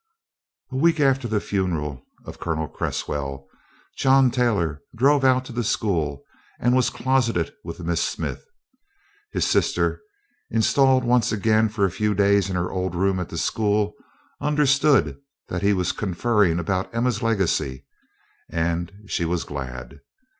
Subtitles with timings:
[0.71, 3.47] A week after the funeral of Colonel Cresswell,
[3.97, 6.23] John Taylor drove out to the school
[6.59, 8.43] and was closeted with Miss Smith.
[9.31, 10.01] His sister,
[10.49, 13.93] installed once again for a few days in her old room at the school,
[14.41, 15.19] understood
[15.49, 17.85] that he was conferring about Emma's legacy,
[18.49, 19.99] and she was glad.